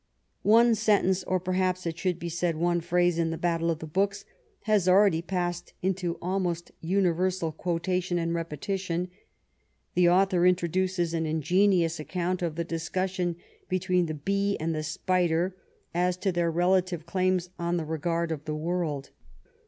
One 0.41 0.73
sentence, 0.73 1.23
or, 1.25 1.39
perhaps, 1.39 1.85
it 1.85 1.95
should 1.95 2.17
be 2.17 2.27
said 2.27 2.55
one 2.55 2.81
phrase, 2.81 3.19
in 3.19 3.29
The 3.29 3.37
Battle 3.37 3.69
of 3.69 3.77
the 3.77 3.85
Books 3.85 4.25
has 4.61 4.89
already 4.89 5.21
passed 5.21 5.73
into 5.83 6.17
almost 6.23 6.71
universal 6.81 7.51
quotation 7.51 8.17
and 8.17 8.33
repetition. 8.33 9.11
The 9.93 10.09
author 10.09 10.47
introduces 10.47 11.13
an 11.13 11.27
ingenious 11.27 11.99
account 11.99 12.41
of 12.41 12.55
the 12.55 12.63
discus 12.63 13.11
sion 13.11 13.35
between 13.69 14.07
the 14.07 14.15
bee 14.15 14.57
and 14.59 14.73
the 14.73 14.81
spider 14.81 15.55
as 15.93 16.17
to 16.17 16.31
their 16.31 16.49
relative 16.49 17.05
claims 17.05 17.51
on 17.59 17.77
the 17.77 17.85
regard 17.85 18.31
of 18.31 18.45
the 18.45 18.55
world 18.55 19.11